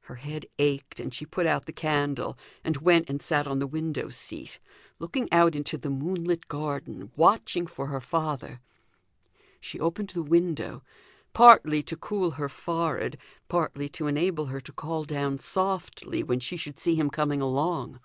[0.00, 3.66] Her head ached, and she put out the candle, and went and sat on the
[3.66, 4.60] window seat,
[4.98, 8.60] looking out into the moonlit garden, watching for her father.
[9.58, 10.82] She opened the window;
[11.32, 13.16] partly to cool her forehead,
[13.48, 18.00] partly to enable her to call down softly when she should see him coming along.